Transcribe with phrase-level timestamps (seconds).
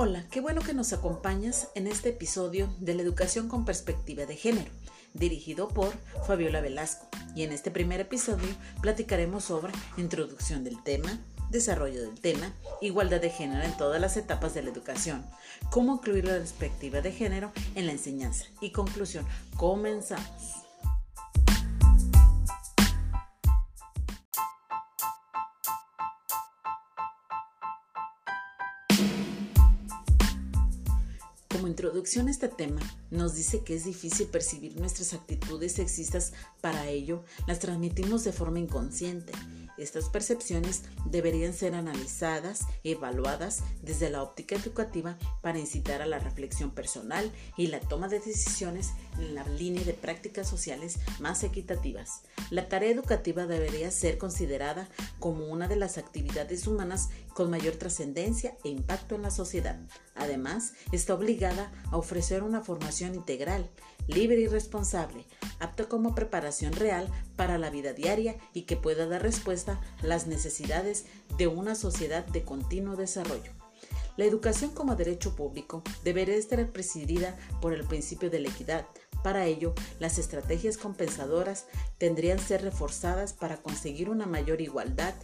[0.00, 4.36] Hola, qué bueno que nos acompañas en este episodio de la educación con perspectiva de
[4.36, 4.70] género,
[5.12, 5.92] dirigido por
[6.24, 7.08] Fabiola Velasco.
[7.34, 8.46] Y en este primer episodio
[8.80, 11.18] platicaremos sobre introducción del tema,
[11.50, 15.26] desarrollo del tema, igualdad de género en todas las etapas de la educación,
[15.68, 19.26] cómo incluir la perspectiva de género en la enseñanza y conclusión.
[19.56, 20.67] Comenzamos.
[31.78, 37.24] Introducción a este tema, nos dice que es difícil percibir nuestras actitudes sexistas, para ello
[37.46, 39.32] las transmitimos de forma inconsciente
[39.78, 46.18] estas percepciones deberían ser analizadas y evaluadas desde la óptica educativa para incitar a la
[46.18, 52.22] reflexión personal y la toma de decisiones en la línea de prácticas sociales más equitativas.
[52.50, 54.88] La tarea educativa debería ser considerada
[55.20, 59.78] como una de las actividades humanas con mayor trascendencia e impacto en la sociedad.
[60.16, 63.70] Además, está obligada a ofrecer una formación integral,
[64.06, 65.24] libre y responsable,
[65.60, 70.26] apta como preparación real para la vida diaria y que pueda dar respuesta a las
[70.26, 71.04] necesidades
[71.36, 73.52] de una sociedad de continuo desarrollo.
[74.16, 78.86] La educación como derecho público debería estar presidida por el principio de la equidad.
[79.22, 81.66] Para ello, las estrategias compensadoras
[81.98, 85.14] tendrían ser reforzadas para conseguir una mayor igualdad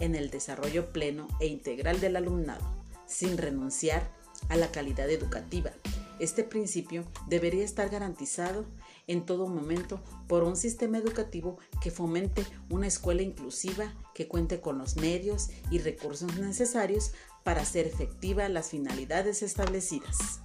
[0.00, 2.64] en el desarrollo pleno e integral del alumnado,
[3.06, 4.10] sin renunciar
[4.48, 5.70] a la calidad educativa.
[6.18, 8.64] Este principio debería estar garantizado
[9.06, 14.78] en todo momento por un sistema educativo que fomente una escuela inclusiva que cuente con
[14.78, 20.40] los medios y recursos necesarios para hacer efectivas las finalidades establecidas.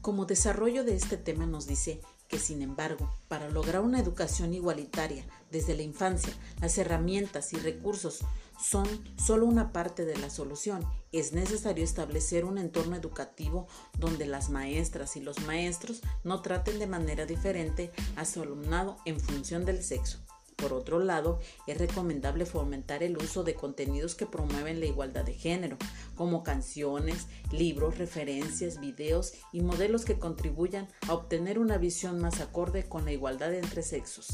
[0.00, 5.24] Como desarrollo de este tema nos dice que sin embargo, para lograr una educación igualitaria
[5.50, 8.20] desde la infancia, las herramientas y recursos
[8.62, 8.86] son
[9.16, 10.84] solo una parte de la solución.
[11.12, 13.66] Es necesario establecer un entorno educativo
[13.98, 19.18] donde las maestras y los maestros no traten de manera diferente a su alumnado en
[19.18, 20.18] función del sexo.
[20.58, 21.38] Por otro lado,
[21.68, 25.76] es recomendable fomentar el uso de contenidos que promueven la igualdad de género,
[26.16, 32.88] como canciones, libros, referencias, videos y modelos que contribuyan a obtener una visión más acorde
[32.88, 34.26] con la igualdad entre sexos.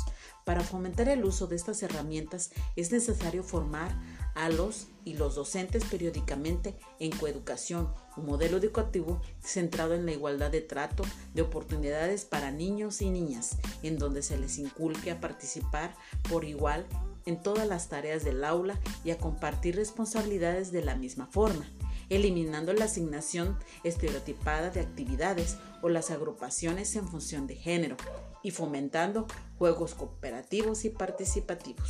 [0.46, 3.94] Para fomentar el uso de estas herramientas es necesario formar
[4.34, 10.50] a los y los docentes periódicamente en coeducación, un modelo educativo centrado en la igualdad
[10.50, 15.94] de trato de oportunidades para niños y niñas, en donde se les inculque a participar
[16.28, 16.86] por igual
[17.26, 21.66] en todas las tareas del aula y a compartir responsabilidades de la misma forma,
[22.08, 27.96] eliminando la asignación estereotipada de actividades o las agrupaciones en función de género
[28.42, 29.26] y fomentando
[29.58, 31.88] juegos cooperativos y participativos.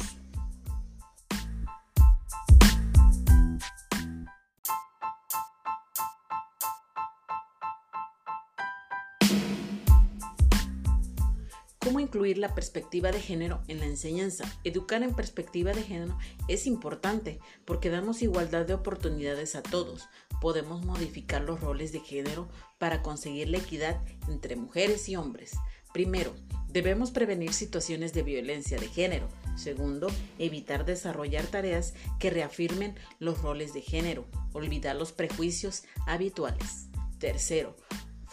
[11.84, 14.50] ¿Cómo incluir la perspectiva de género en la enseñanza?
[14.64, 16.16] Educar en perspectiva de género
[16.48, 20.08] es importante porque damos igualdad de oportunidades a todos.
[20.40, 25.58] Podemos modificar los roles de género para conseguir la equidad entre mujeres y hombres.
[25.92, 26.34] Primero,
[26.68, 29.28] debemos prevenir situaciones de violencia de género.
[29.54, 30.06] Segundo,
[30.38, 34.24] evitar desarrollar tareas que reafirmen los roles de género.
[34.54, 36.88] Olvidar los prejuicios habituales.
[37.18, 37.76] Tercero,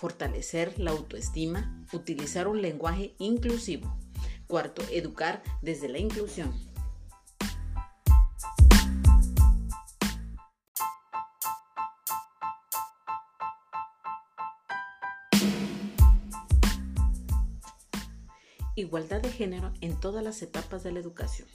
[0.01, 3.95] fortalecer la autoestima, utilizar un lenguaje inclusivo.
[4.47, 6.51] Cuarto, educar desde la inclusión.
[18.75, 21.47] Igualdad de género en todas las etapas de la educación.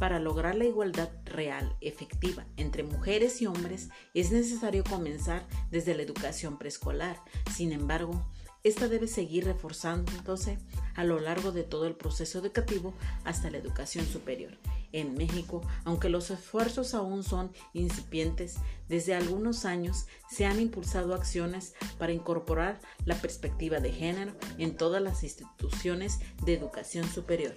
[0.00, 6.00] Para lograr la igualdad real, efectiva, entre mujeres y hombres, es necesario comenzar desde la
[6.00, 7.20] educación preescolar.
[7.54, 8.26] Sin embargo,
[8.64, 10.58] esta debe seguir reforzándose
[10.94, 12.94] a lo largo de todo el proceso educativo
[13.24, 14.56] hasta la educación superior.
[14.92, 18.56] En México, aunque los esfuerzos aún son incipientes,
[18.88, 25.02] desde algunos años se han impulsado acciones para incorporar la perspectiva de género en todas
[25.02, 27.54] las instituciones de educación superior.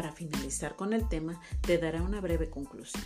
[0.00, 3.04] Para finalizar con el tema, te daré una breve conclusión.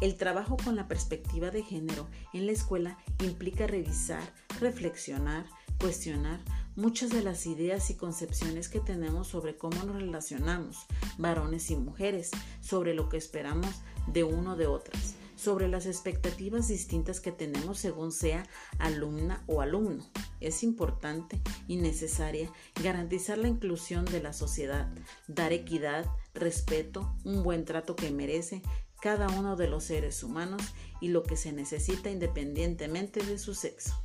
[0.00, 5.46] El trabajo con la perspectiva de género en la escuela implica revisar, reflexionar,
[5.78, 6.40] cuestionar
[6.74, 10.86] muchas de las ideas y concepciones que tenemos sobre cómo nos relacionamos,
[11.18, 13.70] varones y mujeres, sobre lo que esperamos
[14.08, 18.46] de uno de otras, sobre las expectativas distintas que tenemos según sea
[18.78, 20.02] alumna o alumno.
[20.40, 21.38] Es importante
[21.68, 22.50] y necesaria
[22.82, 24.90] garantizar la inclusión de la sociedad,
[25.28, 28.62] dar equidad, respeto, un buen trato que merece
[29.02, 30.62] cada uno de los seres humanos
[31.02, 34.02] y lo que se necesita independientemente de su sexo.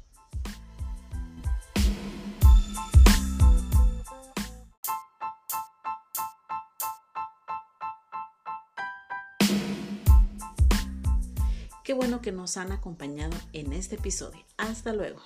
[11.89, 14.45] Qué bueno que nos han acompañado en este episodio.
[14.57, 15.21] Hasta luego.